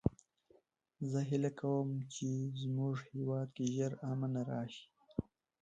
زه 1.11 1.19
هیله 1.29 1.51
کوم 1.59 1.87
چې 2.13 2.27
د 2.57 2.59
مونږ 2.75 2.95
هیواد 3.11 3.47
کې 3.55 3.65
ژر 3.75 3.93
امن 4.11 4.33
راشي 4.49 4.85